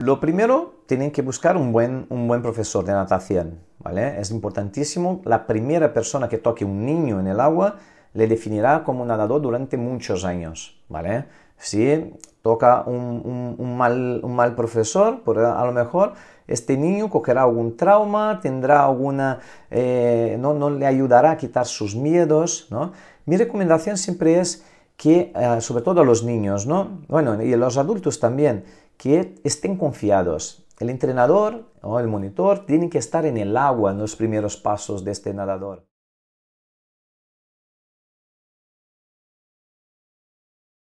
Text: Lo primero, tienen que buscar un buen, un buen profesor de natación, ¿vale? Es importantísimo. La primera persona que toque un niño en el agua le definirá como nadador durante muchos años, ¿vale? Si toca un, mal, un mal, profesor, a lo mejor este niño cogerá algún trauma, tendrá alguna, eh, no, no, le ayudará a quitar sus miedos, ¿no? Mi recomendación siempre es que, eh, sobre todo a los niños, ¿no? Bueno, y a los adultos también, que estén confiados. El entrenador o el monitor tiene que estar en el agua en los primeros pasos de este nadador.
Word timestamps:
Lo 0.00 0.18
primero, 0.18 0.76
tienen 0.86 1.10
que 1.10 1.20
buscar 1.20 1.58
un 1.58 1.72
buen, 1.72 2.06
un 2.08 2.26
buen 2.26 2.40
profesor 2.40 2.86
de 2.86 2.92
natación, 2.92 3.58
¿vale? 3.80 4.18
Es 4.18 4.30
importantísimo. 4.30 5.20
La 5.26 5.46
primera 5.46 5.92
persona 5.92 6.26
que 6.26 6.38
toque 6.38 6.64
un 6.64 6.86
niño 6.86 7.20
en 7.20 7.26
el 7.26 7.38
agua 7.38 7.76
le 8.14 8.26
definirá 8.26 8.82
como 8.82 9.04
nadador 9.04 9.42
durante 9.42 9.76
muchos 9.76 10.24
años, 10.24 10.80
¿vale? 10.88 11.26
Si 11.58 12.14
toca 12.40 12.82
un, 12.86 13.76
mal, 13.76 14.20
un 14.22 14.34
mal, 14.34 14.54
profesor, 14.54 15.20
a 15.26 15.66
lo 15.66 15.72
mejor 15.72 16.14
este 16.46 16.78
niño 16.78 17.10
cogerá 17.10 17.42
algún 17.42 17.76
trauma, 17.76 18.40
tendrá 18.40 18.86
alguna, 18.86 19.40
eh, 19.70 20.38
no, 20.40 20.54
no, 20.54 20.70
le 20.70 20.86
ayudará 20.86 21.32
a 21.32 21.36
quitar 21.36 21.66
sus 21.66 21.94
miedos, 21.94 22.68
¿no? 22.70 22.92
Mi 23.26 23.36
recomendación 23.36 23.98
siempre 23.98 24.40
es 24.40 24.64
que, 25.00 25.32
eh, 25.34 25.60
sobre 25.62 25.82
todo 25.82 26.02
a 26.02 26.04
los 26.04 26.24
niños, 26.24 26.66
¿no? 26.66 27.00
Bueno, 27.08 27.42
y 27.42 27.54
a 27.54 27.56
los 27.56 27.78
adultos 27.78 28.20
también, 28.20 28.64
que 28.98 29.34
estén 29.44 29.78
confiados. 29.78 30.66
El 30.78 30.90
entrenador 30.90 31.72
o 31.80 31.98
el 31.98 32.06
monitor 32.06 32.66
tiene 32.66 32.90
que 32.90 32.98
estar 32.98 33.24
en 33.24 33.38
el 33.38 33.56
agua 33.56 33.92
en 33.92 33.98
los 33.98 34.14
primeros 34.14 34.58
pasos 34.58 35.02
de 35.02 35.12
este 35.12 35.32
nadador. 35.32 35.86